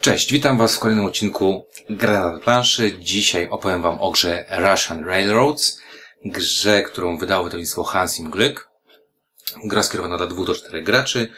[0.00, 2.98] Cześć, witam Was w kolejnym odcinku Gra na planszy.
[2.98, 5.80] Dzisiaj opowiem Wam o grze Russian Railroads,
[6.24, 8.68] grze, którą wydało wydawnictwo Hansim Glück.
[9.64, 11.28] Gra skierowana dla 2 do 4 graczy.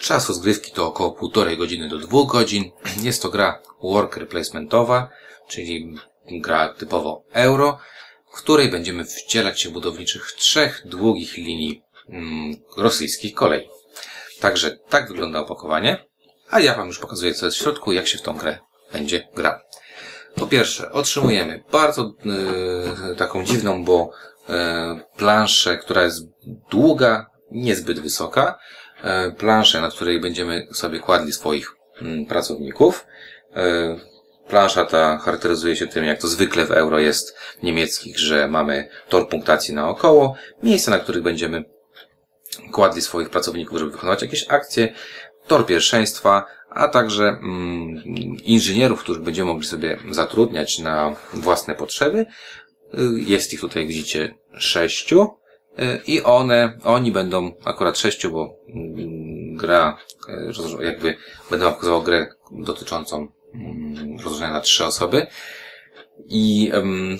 [0.00, 2.70] Czas rozgrywki to około 1,5 godziny do 2 godzin.
[3.02, 5.08] Jest to gra worker placementowa,
[5.48, 5.94] czyli
[6.30, 7.78] gra typowo euro,
[8.32, 13.68] w której będziemy wcielać się budowniczych trzech długich linii mm, rosyjskich kolei.
[14.40, 16.07] Także tak wygląda opakowanie.
[16.50, 18.58] A ja Wam już pokazuję, co jest w środku, jak się w tą grę
[18.92, 19.54] będzie grał.
[20.34, 24.10] Po pierwsze, otrzymujemy bardzo yy, taką dziwną, bo
[24.48, 24.54] yy,
[25.16, 26.20] planszę, która jest
[26.70, 28.58] długa, niezbyt wysoka.
[29.04, 33.06] Yy, planszę, na której będziemy sobie kładli swoich yy, pracowników.
[33.56, 38.48] Yy, Plansza ta charakteryzuje się tym, jak to zwykle w euro jest w niemieckich, że
[38.48, 41.64] mamy tor punktacji naokoło, miejsca, na których będziemy
[42.72, 44.94] kładli swoich pracowników, żeby wykonywać jakieś akcje,
[45.48, 48.02] tor pierwszeństwa, a także mm,
[48.44, 52.26] inżynierów, których będziemy mogli sobie zatrudniać na własne potrzeby.
[53.16, 55.28] Jest ich tutaj, widzicie, sześciu.
[56.06, 59.98] I one, oni będą akurat sześciu, bo mm, gra,
[60.80, 61.16] y, jakby
[61.50, 65.26] będę pokazywał grę dotyczącą mm, rozłożenia na trzy osoby.
[66.26, 67.18] I um,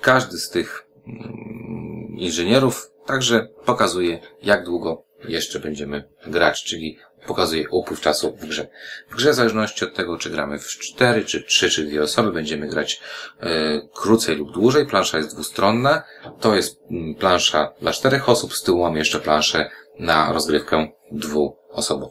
[0.00, 8.00] każdy z tych um, inżynierów także pokazuje, jak długo jeszcze będziemy grać, czyli pokazuje upływ
[8.00, 8.66] czasu w grze.
[9.10, 12.32] W grze, w zależności od tego, czy gramy w 4, czy 3, czy 2 osoby,
[12.32, 13.00] będziemy grać
[13.40, 13.48] e,
[13.94, 14.86] krócej lub dłużej.
[14.86, 16.02] Plansza jest dwustronna.
[16.40, 18.54] To jest m, plansza dla czterech osób.
[18.54, 22.10] Z tyłu mamy jeszcze planszę na rozgrywkę dwuosobową.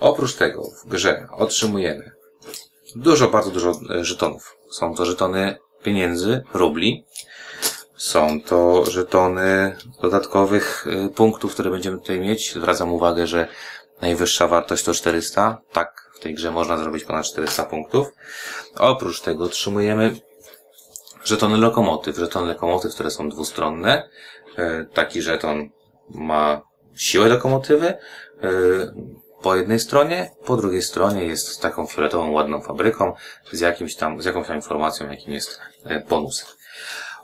[0.00, 2.18] Oprócz tego w grze otrzymujemy
[2.96, 4.56] dużo, bardzo dużo e, żetonów.
[4.70, 7.04] Są to żetony pieniędzy, rubli.
[7.96, 12.52] Są to żetony dodatkowych e, punktów, które będziemy tutaj mieć.
[12.54, 13.48] Zwracam uwagę, że
[14.00, 15.58] Najwyższa wartość to 400.
[15.72, 18.08] Tak, w tej grze można zrobić ponad 400 punktów.
[18.76, 20.20] Oprócz tego otrzymujemy
[21.24, 22.16] żetony lokomotyw.
[22.16, 24.08] Żetony lokomotyw, które są dwustronne.
[24.56, 25.70] E, taki żeton
[26.10, 26.62] ma
[26.94, 27.98] siłę lokomotywy e,
[29.42, 33.14] po jednej stronie, po drugiej stronie jest taką fioletową, ładną fabryką
[33.52, 36.57] z jakimś tam, z jakąś tam informacją, jakim jest e, bonus.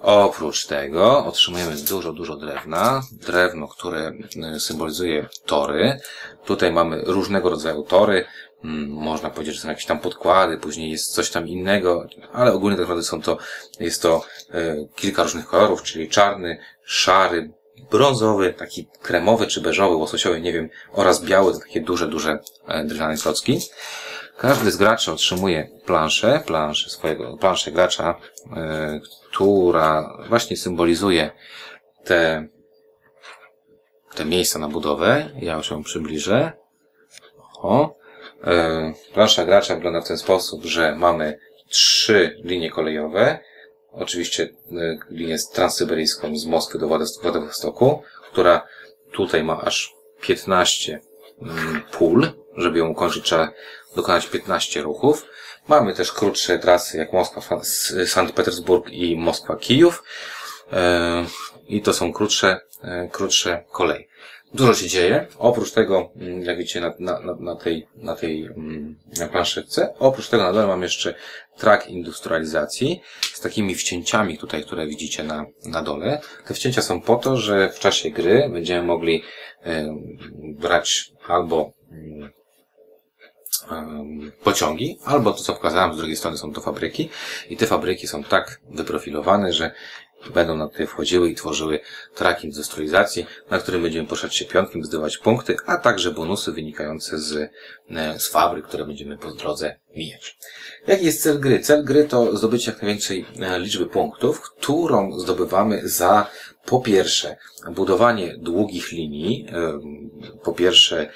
[0.04, 3.02] Oprócz tego otrzymujemy dużo, dużo drewna.
[3.12, 4.12] Drewno, które
[4.56, 6.00] y, symbolizuje tory.
[6.44, 8.24] Tutaj mamy różnego rodzaju tory.
[8.64, 12.76] Mm, można powiedzieć, że są jakieś tam podkłady, później jest coś tam innego, ale ogólnie
[12.76, 13.38] tak naprawdę są to,
[13.80, 17.50] jest to y, kilka różnych kolorów, czyli czarny, szary,
[17.90, 22.38] brązowy, taki kremowy czy beżowy, łososiowy, nie wiem, oraz biały, to takie duże, duże
[22.68, 23.60] e, drewniane klocki.
[24.36, 28.14] Każdy z graczy otrzymuje planszę, planszę swojego, planszę gracza,
[28.56, 29.00] e,
[29.34, 31.30] która właśnie symbolizuje
[32.04, 32.48] te,
[34.14, 35.30] te miejsca na budowę.
[35.42, 36.52] Ja już ją przybliżę.
[37.58, 37.94] O.
[38.44, 43.38] E, plansza gracza wygląda w ten sposób, że mamy trzy linie kolejowe.
[43.92, 46.88] Oczywiście e, linię transsyberyjską z Moskwy do
[47.22, 48.02] Władywostoku,
[48.32, 48.66] która
[49.12, 51.00] tutaj ma aż 15
[51.42, 52.30] mm, pól.
[52.56, 53.52] Żeby ją ukończyć, trzeba
[53.96, 55.26] dokonać 15 ruchów.
[55.68, 57.60] Mamy też krótsze trasy jak Moskwa,
[58.06, 60.02] Sankt Petersburg i Moskwa, Kijów.
[60.72, 61.24] E,
[61.68, 64.08] I to są krótsze, e, krótsze kolej.
[64.54, 65.26] Dużo się dzieje.
[65.38, 70.28] Oprócz tego, mm, jak widzicie na, na, na tej, na tej mm, na planszetce, oprócz
[70.28, 71.14] tego na dole mam jeszcze
[71.56, 76.20] track industrializacji z takimi wcięciami tutaj, które widzicie na, na dole.
[76.46, 79.22] Te wcięcia są po to, że w czasie gry będziemy mogli
[79.62, 79.96] e,
[80.58, 82.30] brać albo mm,
[84.44, 87.10] pociągi, albo to co pokazałem z drugiej strony są to fabryki
[87.50, 89.70] i te fabryki są tak wyprofilowane, że
[90.30, 91.80] będą na tutaj wchodziły i tworzyły
[92.14, 97.50] tracking industrializacji, na którym będziemy poruszać się piątkiem, zdobywać punkty, a także bonusy wynikające z,
[98.18, 100.38] z fabryk, które będziemy po drodze mijać.
[100.86, 101.60] Jaki jest cel gry?
[101.60, 106.30] Cel gry to zdobycie jak największej e, liczby punktów, którą zdobywamy za
[106.66, 107.36] po pierwsze,
[107.70, 109.46] budowanie długich linii.
[110.42, 111.10] Po pierwsze,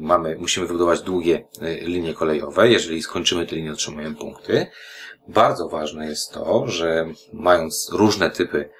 [0.00, 2.68] mamy, musimy wybudować długie e, linie kolejowe.
[2.68, 4.66] Jeżeli skończymy te linie, otrzymujemy punkty.
[5.28, 8.70] Bardzo ważne jest to, że mając różne typy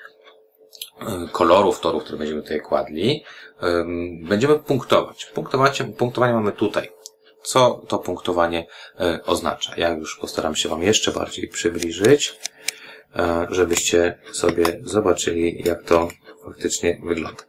[1.00, 3.24] e, kolorów torów, które będziemy tutaj kładli,
[4.22, 5.24] będziemy punktować.
[5.24, 6.90] Punktowanie, punktowanie mamy tutaj.
[7.42, 8.66] Co to punktowanie
[9.00, 9.72] e, oznacza?
[9.76, 12.38] Ja już postaram się Wam jeszcze bardziej przybliżyć.
[13.16, 16.08] E, żebyście sobie zobaczyli, jak to
[16.44, 17.42] faktycznie wygląda.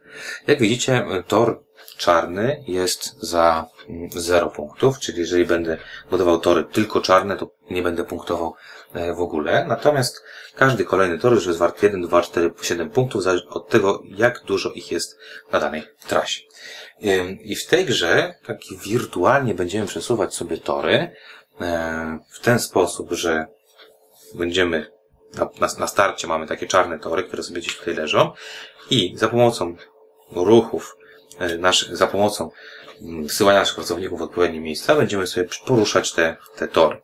[0.46, 1.62] Jak widzicie, tor
[1.96, 3.66] czarny jest za
[4.10, 5.78] 0 mm, punktów, czyli jeżeli będę
[6.10, 8.54] budował tory tylko czarne, to nie będę punktował
[8.94, 9.64] e, w ogóle.
[9.68, 10.22] Natomiast
[10.54, 14.42] każdy kolejny tor już jest wart 1, 2, 4, 7 punktów, zależy od tego, jak
[14.44, 15.18] dużo ich jest
[15.52, 16.42] na danej trasie.
[17.40, 21.14] I w tej grze, tak wirtualnie będziemy przesuwać sobie tory,
[21.60, 23.46] e, w ten sposób, że
[24.34, 24.99] będziemy
[25.34, 28.32] na, na, na starcie mamy takie czarne tory, które sobie gdzieś tutaj leżą
[28.90, 29.76] i za pomocą
[30.32, 30.96] ruchów,
[31.38, 32.50] e, nasz, za pomocą
[33.02, 37.02] mm, wsyłania naszych pracowników w odpowiednie miejsca, będziemy sobie poruszać te, te tory.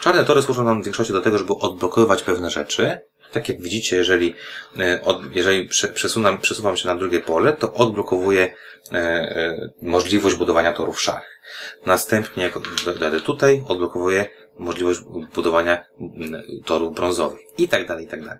[0.00, 2.98] Czarne tory służą nam w większości do tego, żeby odblokowywać pewne rzeczy.
[3.32, 4.34] Tak jak widzicie, jeżeli,
[4.78, 5.00] e,
[5.32, 8.54] jeżeli przesunam, przesuwam się na drugie pole, to odblokowuję
[8.92, 11.40] e, możliwość budowania torów szarych.
[11.86, 12.54] Następnie, jak
[12.98, 14.26] dojadę tutaj, odblokowuję
[14.58, 15.00] możliwość
[15.34, 18.38] budowania mm, torów brązowych i tak dalej, i tak dalej.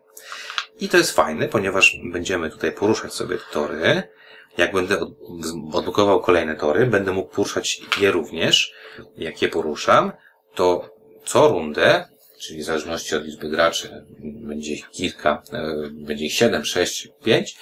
[0.80, 4.02] I to jest fajne, ponieważ będziemy tutaj poruszać sobie tory.
[4.58, 5.00] Jak będę
[5.72, 8.74] odblokował kolejne tory, będę mógł poruszać je również.
[9.16, 10.12] Jak je poruszam,
[10.54, 10.94] to
[11.24, 12.08] co rundę,
[12.40, 17.56] czyli w zależności od liczby graczy, będzie ich kilka, e, będzie ich 7, 6, 5,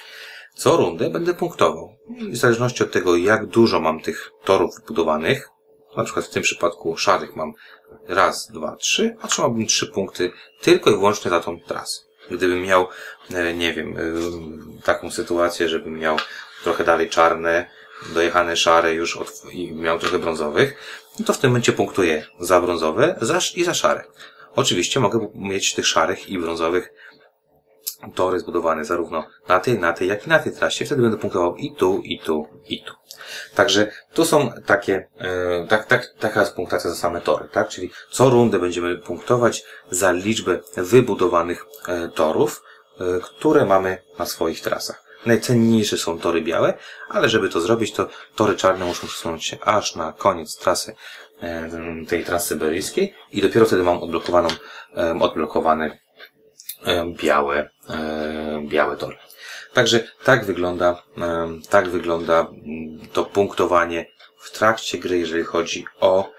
[0.55, 1.97] co rundę będę punktował.
[2.19, 5.52] I w zależności od tego, jak dużo mam tych torów wybudowanych,
[5.97, 7.53] na przykład w tym przypadku szarych mam
[8.09, 12.03] raz, dwa, trzy, otrzymałbym trzy punkty tylko i wyłącznie za tą trasę.
[12.31, 12.89] Gdybym miał,
[13.35, 14.03] e, nie wiem, e,
[14.85, 16.17] taką sytuację, żebym miał
[16.65, 17.71] trochę dalej czarne,
[18.15, 20.75] dojechane szare już od, i miał trochę brązowych,
[21.19, 24.05] no to w tym momencie punktuję za brązowe za, i za szare.
[24.55, 26.93] Oczywiście mogę mieć tych szarych i brązowych
[28.15, 30.85] tory zbudowane zarówno na tej, na tej, jak i na tej trasie.
[30.85, 32.95] Wtedy będę punktował i tu, i tu, i tu.
[33.55, 37.69] Także tu są takie, e, tak, tak, taka jest punktacja za same tory, tak?
[37.69, 42.63] Czyli co rundę będziemy punktować za liczbę wybudowanych e, torów,
[43.01, 45.03] e, które mamy na swoich trasach.
[45.27, 46.75] Najcenniejsze są tory białe,
[47.09, 50.95] ale żeby to zrobić, to tory czarne muszą przesunąć się aż na koniec trasy
[52.09, 54.49] tej transsyberyjskiej i dopiero wtedy mam odblokowaną,
[55.21, 55.99] odblokowane e,
[57.23, 57.71] białe,
[58.69, 59.17] białe tory.
[59.73, 61.03] Także tak wygląda,
[61.71, 64.07] tak wygląda mm, to punktowanie
[64.39, 66.31] w trakcie gry, jeżeli chodzi o,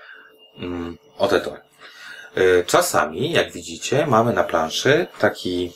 [0.58, 1.62] mm, o te tory.
[2.66, 5.74] Czasami, jak widzicie, mamy na planszy taki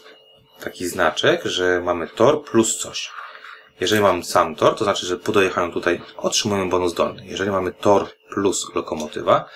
[0.64, 3.12] taki znaczek, że mamy tor plus coś.
[3.80, 7.26] Jeżeli mamy sam tor, to znaczy, że po dojechaniu tutaj otrzymujemy bonus dolny.
[7.26, 9.50] Jeżeli mamy tor plus lokomotywa,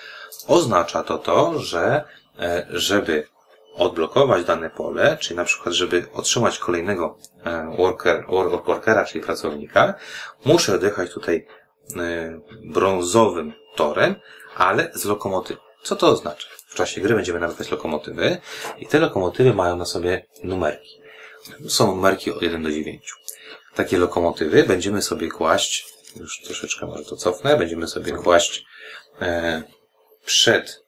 [0.46, 2.04] oznacza to to, że
[2.38, 3.26] e, żeby
[3.74, 8.26] odblokować dane pole, czyli na przykład, żeby otrzymać kolejnego e, worker,
[8.66, 9.94] workera, czyli pracownika,
[10.44, 11.46] muszę dojechać tutaj
[11.96, 14.14] e, brązowym torem,
[14.56, 15.60] ale z lokomotywy.
[15.82, 16.48] Co to oznacza?
[16.66, 18.40] W czasie gry będziemy nabywać lokomotywy
[18.78, 21.02] i te lokomotywy mają na sobie numerki.
[21.68, 23.12] Są numerki od 1 do 9.
[23.74, 25.86] Takie lokomotywy będziemy sobie kłaść,
[26.16, 28.64] już troszeczkę może to cofnę, będziemy sobie kłaść
[29.20, 29.62] e,
[30.24, 30.84] przed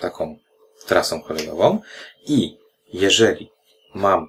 [0.00, 0.38] taką
[0.86, 1.80] trasą kolejową
[2.26, 2.56] i
[2.92, 3.50] jeżeli
[3.94, 4.28] mam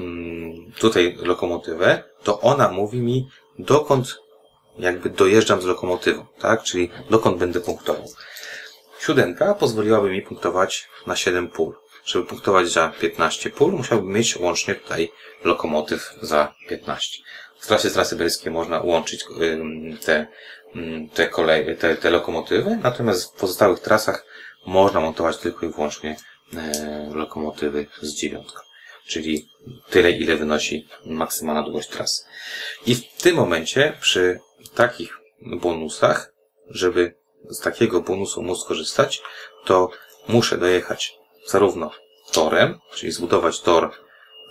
[0.00, 3.28] mm, tutaj lokomotywę, to ona mówi mi
[3.58, 4.24] dokąd
[4.78, 6.62] jakby dojeżdżam z lokomotywą, tak?
[6.62, 8.04] Czyli dokąd będę punktował.
[9.00, 11.74] Siódemka pozwoliłaby mi punktować na 7 pól.
[12.04, 15.12] Żeby punktować za 15 pól, musiałbym mieć łącznie tutaj
[15.44, 17.22] lokomotyw za 15.
[17.58, 19.24] W trasie transsyberyjskiej można łączyć
[20.04, 20.26] te,
[21.14, 24.26] te, kolej, te, te lokomotywy, natomiast w pozostałych trasach
[24.66, 26.16] można montować tylko i wyłącznie
[26.56, 28.60] e, lokomotywy z dziewiątką.
[29.06, 29.48] Czyli
[29.90, 32.24] tyle, ile wynosi maksymalna długość trasy.
[32.86, 34.40] I w tym momencie, przy
[34.74, 36.32] takich bonusach,
[36.70, 37.14] żeby
[37.50, 39.22] z takiego bonusu móc skorzystać,
[39.64, 39.90] to
[40.28, 41.90] muszę dojechać zarówno
[42.32, 43.90] torem, czyli zbudować tor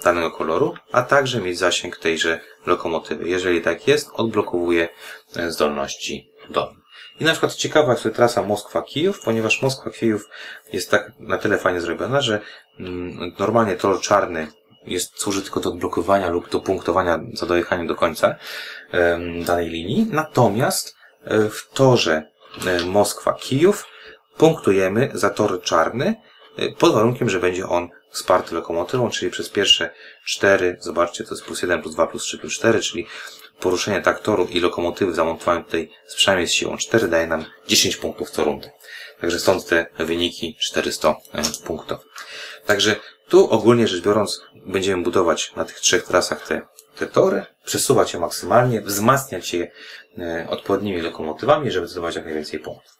[0.03, 3.29] danego koloru, a także mieć zasięg tejże lokomotywy.
[3.29, 4.89] Jeżeli tak jest, odblokowuje
[5.35, 6.82] e, zdolności dolne.
[7.19, 10.29] I na przykład ciekawa jest tutaj trasa Moskwa-Kijów, ponieważ Moskwa-Kijów
[10.73, 12.39] jest tak na tyle fajnie zrobiona, że
[12.79, 14.47] mm, normalnie tor czarny
[14.85, 18.35] jest, służy tylko do odblokowania lub do punktowania za dojechaniem do końca
[19.45, 20.07] danej linii.
[20.11, 22.23] Natomiast e, w torze
[22.65, 23.85] e, Moskwa-Kijów
[24.37, 26.15] punktujemy za tor czarny,
[26.59, 29.89] Y, pod warunkiem, że będzie on wsparty lokomotywą, czyli przez pierwsze
[30.25, 33.07] cztery, zobaczcie, to jest plus 1, plus 2, plus 3, plus 4, czyli
[33.63, 38.29] poruszenie traktoru i lokomotywy zamontowane tutaj z przynajmniej z siłą 4 daje nam 10 punktów
[38.29, 38.71] co rundę.
[39.21, 41.97] Także stąd te wyniki 400 y, punktów.
[42.65, 42.95] Także
[43.29, 46.61] tu ogólnie rzecz biorąc będziemy budować na tych trzech trasach te,
[46.95, 49.71] te tory, przesuwać je maksymalnie, wzmacniać je
[50.17, 52.93] y, odpowiednimi lokomotywami, żeby zdobywać jak najwięcej punktów.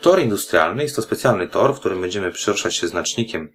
[0.00, 3.52] Tor industrialny jest to specjalny tor, w którym będziemy przeruszać się znacznikiem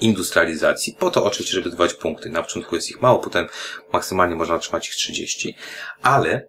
[0.00, 2.30] industrializacji, po to oczywiście, żeby zdobywać punkty.
[2.30, 3.48] Na początku jest ich mało, potem
[3.92, 5.56] maksymalnie można otrzymać ich 30,
[6.02, 6.48] ale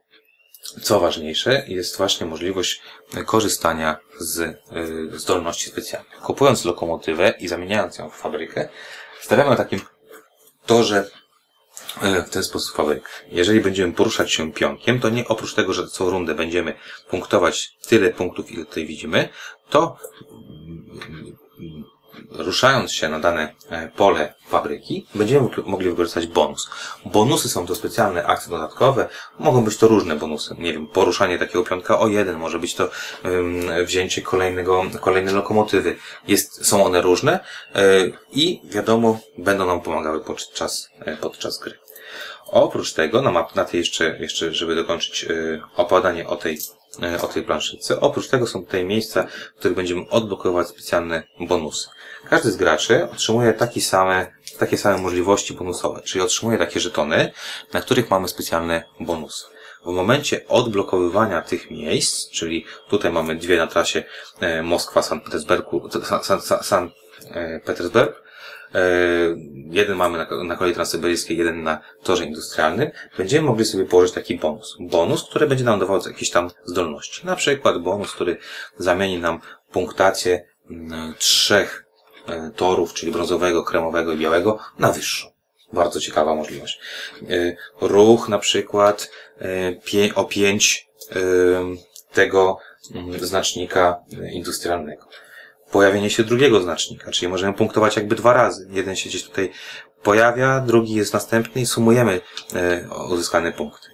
[0.82, 2.82] co ważniejsze, jest właśnie możliwość
[3.26, 4.58] korzystania z y,
[5.20, 6.20] zdolności specjalnych.
[6.22, 8.70] Kupując lokomotywę i zamieniając ją w fabrykę,
[9.22, 9.82] stawiamy na takim
[10.66, 11.10] torze
[12.02, 13.10] E, w ten sposób fabrykę.
[13.32, 16.74] Jeżeli będziemy poruszać się pionkiem, to nie oprócz tego, że co rundę będziemy
[17.10, 19.30] punktować tyle punktów, ile tutaj widzimy,
[19.70, 19.98] to
[22.38, 26.70] ruszając się na dane e, pole fabryki, będziemy mogli wykorzystać bonus.
[27.06, 30.56] Bonusy są to specjalne akcje dodatkowe, mogą być to różne bonusy.
[30.58, 32.90] Nie wiem, poruszanie takiego pionka o jeden, może być to
[33.86, 35.96] wzięcie kolejnego, kolejnej lokomotywy.
[36.28, 37.40] Jest, są one różne
[37.76, 41.80] yy, i wiadomo, będą nam pomagały podczas, yy, podczas gry.
[42.46, 45.26] Oprócz tego, na, map, na tej jeszcze, jeszcze, żeby dokończyć
[45.76, 46.58] opowiadanie o tej
[47.22, 48.00] o tej planszyce.
[48.00, 51.90] Oprócz tego są tutaj miejsca, w których będziemy odblokować specjalne bonusy.
[52.30, 57.32] Każdy z graczy otrzymuje takie same, takie same możliwości bonusowe, czyli otrzymuje takie żetony,
[57.74, 59.46] na których mamy specjalne bonusy.
[59.86, 64.04] W momencie odblokowywania tych miejsc, czyli tutaj mamy dwie na trasie
[64.40, 66.92] e, Moskwa-San Petersburgu, San, San, San
[67.32, 68.25] e, Petersburg, e,
[69.70, 74.38] jeden mamy na, na kolei transsyberyjskiej, jeden na torze industrialnym, będziemy mogli sobie położyć taki
[74.38, 74.78] bonus.
[74.80, 77.26] Bonus, który będzie nam dawał jakieś tam zdolności.
[77.26, 78.38] Na przykład bonus, który
[78.78, 79.40] zamieni nam
[79.72, 80.46] punktację
[81.18, 81.86] trzech
[82.28, 85.28] E, torów, czyli brązowego, kremowego i białego, na wyższą.
[85.74, 86.80] Bardzo ciekawa możliwość.
[87.30, 90.88] E, ruch na przykład e, o 5
[92.14, 92.58] tego
[92.96, 94.00] mm, znacznika
[94.34, 95.08] industrialnego.
[95.72, 98.68] Pojawienie się drugiego znacznika, czyli możemy punktować jakby dwa razy.
[98.72, 99.52] Jeden się gdzieś tutaj
[100.04, 102.22] pojawia, drugi jest następny i sumujemy
[103.10, 103.88] uzyskane punkty.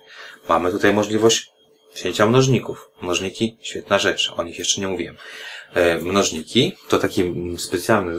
[0.49, 1.51] Mamy tutaj możliwość
[1.95, 2.89] wzięcia mnożników.
[3.01, 5.17] Mnożniki, świetna rzecz, o nich jeszcze nie mówiłem.
[5.73, 8.13] E, mnożniki to takie specjalne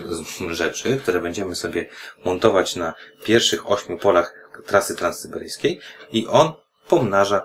[0.50, 1.88] rzeczy, które będziemy sobie
[2.24, 2.94] montować na
[3.24, 4.34] pierwszych ośmiu polach
[4.66, 5.80] trasy transsyberyjskiej
[6.12, 6.52] i on
[6.88, 7.42] pomnaża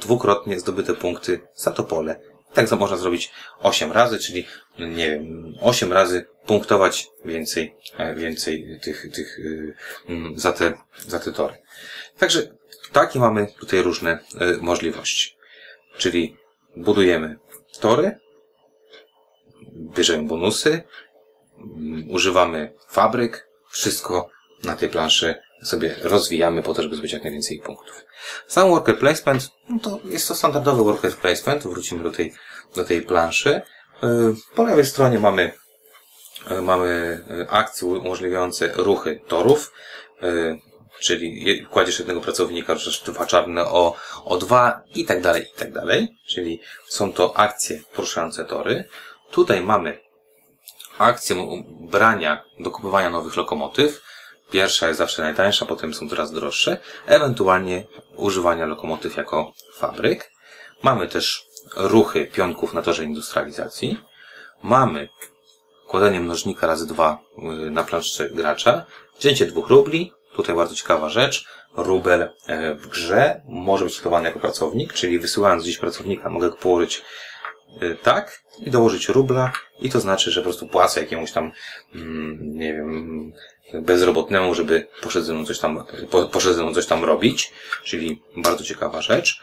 [0.00, 2.20] dwukrotnie zdobyte punkty za to pole.
[2.56, 4.46] Tak to można zrobić 8 razy, czyli
[4.78, 9.38] nie wiem, 8 razy punktować więcej, e, więcej tych, tych
[10.08, 10.72] e, za te,
[11.06, 11.54] za te tory.
[12.18, 12.56] Także
[12.92, 14.18] takie mamy tutaj różne
[14.60, 15.36] możliwości.
[15.98, 16.36] Czyli
[16.76, 17.38] budujemy
[17.80, 18.18] tory,
[19.72, 20.82] bierzemy bonusy,
[21.58, 24.28] mm, używamy fabryk, wszystko
[24.64, 28.04] na tej planszy sobie rozwijamy po to, żeby zdobyć jak najwięcej punktów.
[28.46, 32.32] Sam worker placement, no to jest to standardowy worker placement, wrócimy do tej,
[32.74, 33.50] do tej planszy.
[33.50, 34.06] Y,
[34.54, 35.52] po lewej stronie mamy,
[36.50, 39.72] y, mamy y, akcje umożliwiające ruchy torów,
[41.00, 45.72] czyli kładziesz jednego pracownika, ruszasz dwa czarne o, o dwa i tak dalej, i tak
[45.72, 46.16] dalej.
[46.26, 48.84] Czyli są to akcje poruszające tory.
[49.30, 49.98] Tutaj mamy
[50.98, 51.36] akcję
[51.80, 54.02] brania, dokupowania nowych lokomotyw.
[54.50, 56.78] Pierwsza jest zawsze najtańsza, potem są coraz droższe.
[57.06, 57.84] Ewentualnie
[58.16, 60.30] używania lokomotyw jako fabryk.
[60.82, 64.00] Mamy też ruchy pionków na torze industrializacji.
[64.62, 65.08] Mamy
[65.86, 68.86] kładenie mnożnika razy dwa y, na planszce gracza.
[69.18, 70.12] Wzięcie dwóch rubli.
[70.36, 71.46] Tutaj bardzo ciekawa rzecz.
[71.76, 77.02] Rubel e, w grze może być traktowany jako pracownik, czyli wysyłając gdzieś pracownika mogę położyć
[78.02, 81.52] tak i dołożyć rubla i to znaczy, że po prostu płacę jakiemuś tam,
[81.94, 83.32] mm, nie wiem,
[83.74, 85.84] bezrobotnemu, żeby poszedł ze mną coś tam,
[86.32, 87.52] poszedł ze mną coś tam robić,
[87.84, 89.40] czyli bardzo ciekawa rzecz.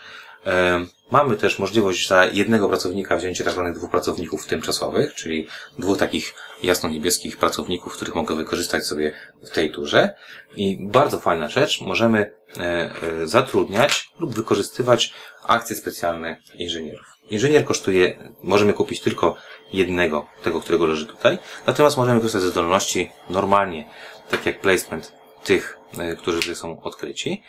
[1.11, 5.47] Mamy też możliwość za jednego pracownika wzięcie tak zwanych dwóch pracowników tymczasowych, czyli
[5.79, 9.13] dwóch takich jasno-niebieskich pracowników, których mogę wykorzystać sobie
[9.43, 10.15] w tej turze.
[10.55, 15.13] I bardzo fajna rzecz, możemy e, e, zatrudniać lub wykorzystywać
[15.43, 17.12] akcje specjalne inżynierów.
[17.29, 19.35] Inżynier kosztuje, możemy kupić tylko
[19.73, 21.37] jednego, tego, którego leży tutaj,
[21.67, 23.89] natomiast możemy korzystać ze zdolności normalnie,
[24.29, 25.11] tak jak placement
[25.43, 27.43] tych, e, którzy tutaj są odkryci.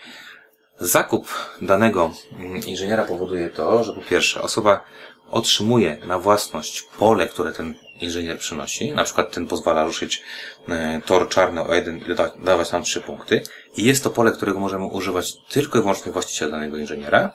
[0.80, 1.28] Zakup
[1.62, 4.84] danego mm, inżyniera powoduje to, że po pierwsze osoba
[5.30, 8.92] otrzymuje na własność pole, które ten inżynier przynosi.
[8.92, 10.22] Na przykład ten pozwala ruszyć
[10.68, 12.04] e, tor czarny o jeden i
[12.44, 13.42] dawać nam trzy punkty.
[13.76, 17.34] I jest to pole, którego możemy używać tylko i wyłącznie właściciel danego inżyniera.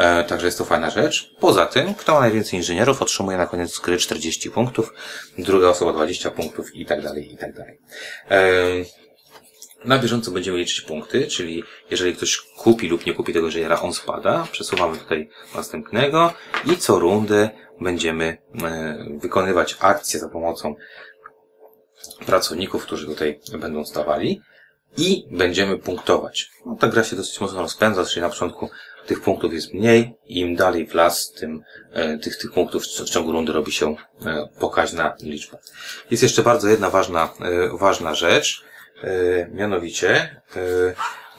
[0.00, 1.34] E, także jest to fajna rzecz.
[1.40, 4.92] Poza tym, kto ma najwięcej inżynierów, otrzymuje na koniec gry 40 punktów,
[5.38, 7.78] druga osoba 20 punktów i tak dalej, i tak dalej.
[8.30, 8.40] E,
[9.84, 13.94] na bieżąco będziemy liczyć punkty, czyli jeżeli ktoś kupi lub nie kupi tego inżyniera, on
[13.94, 14.46] spada.
[14.52, 16.32] Przesuwamy tutaj następnego
[16.72, 20.74] i co rundę będziemy e, wykonywać akcje za pomocą
[22.26, 24.40] pracowników, którzy tutaj będą stawali
[24.96, 26.50] i będziemy punktować.
[26.66, 28.70] No, ta gra się dosyć mocno rozpędza, czyli na początku
[29.06, 33.32] tych punktów jest mniej im dalej w las, tym e, tych, tych punktów w ciągu
[33.32, 35.58] rundy robi się e, pokaźna liczba.
[36.10, 38.64] Jest jeszcze bardzo jedna ważna, e, ważna rzecz,
[39.52, 40.40] mianowicie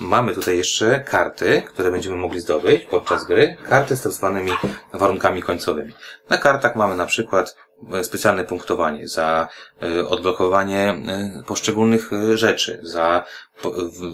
[0.02, 3.58] mamy tutaj jeszcze karty, które będziemy mogli zdobyć podczas gry.
[3.70, 4.52] Karty z tak zwanymi
[4.94, 5.94] warunkami końcowymi.
[6.30, 7.71] Na kartach mamy na przykład e,
[8.04, 9.48] specjalne punktowanie, za
[9.84, 13.24] e, odblokowanie e, poszczególnych e, rzeczy, za,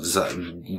[0.02, 0.28] za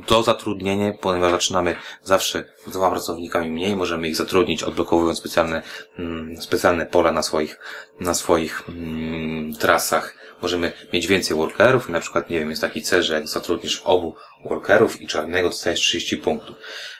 [0.05, 5.61] to zatrudnienie, ponieważ zaczynamy zawsze z dwoma pracownikami mniej, możemy ich zatrudnić, odblokowując specjalne,
[5.99, 7.59] mm, specjalne pola na swoich,
[7.99, 10.15] na swoich mm, trasach.
[10.41, 14.15] Możemy mieć więcej workerów na przykład, nie wiem, jest taki cel, że jak zatrudnisz obu
[14.45, 16.55] workerów i czarnego dostajesz 30 punktów.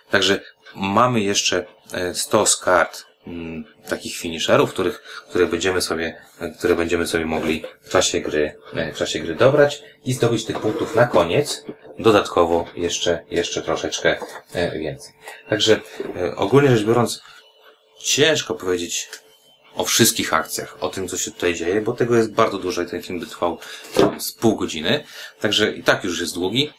[0.10, 0.40] Także
[0.76, 6.22] mamy jeszcze e, 100 z kart mm, takich finisherów, których, które będziemy sobie,
[6.58, 10.60] które będziemy sobie mogli w czasie gry, e, w czasie gry dobrać i zdobyć tych
[10.60, 11.66] punktów na koniec.
[12.00, 14.18] Dodatkowo jeszcze, jeszcze troszeczkę
[14.54, 15.14] e, więcej.
[15.50, 15.80] Także
[16.16, 17.22] e, ogólnie rzecz biorąc,
[18.00, 19.10] ciężko powiedzieć
[19.76, 22.86] o wszystkich akcjach, o tym, co się tutaj dzieje, bo tego jest bardzo dużo i
[22.86, 23.58] ten film by trwał
[24.20, 25.04] z pół godziny.
[25.40, 26.74] Także i tak już jest długi.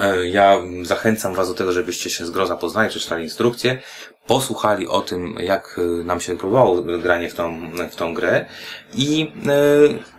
[0.00, 3.78] E, Ja zachęcam Was do tego, żebyście się z gro zapoznali, przeczytali instrukcję,
[4.26, 8.46] posłuchali o tym, jak e, nam się próbowało granie w tą, w tą grę
[8.94, 10.12] i, e,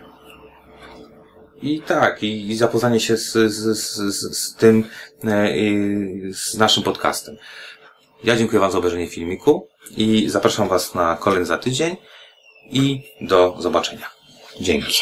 [1.62, 4.84] i tak, i, i zapoznanie się z, z, z, z, tym,
[6.32, 7.36] z naszym podcastem.
[8.24, 11.96] Ja dziękuję Wam za obejrzenie filmiku i zapraszam Was na kolejny za tydzień
[12.70, 14.10] i do zobaczenia.
[14.60, 14.94] Dzięki.